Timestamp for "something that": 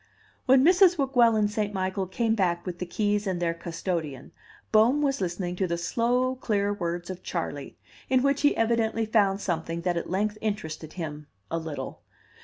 9.41-9.97